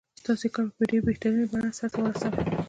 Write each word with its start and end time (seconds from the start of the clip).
ستاسې 0.21 0.47
کار 0.55 0.67
په 0.75 0.83
ډېره 0.89 1.03
بهتره 1.07 1.43
بڼه 1.51 1.69
سرته 1.77 1.97
ورسوي. 2.01 2.39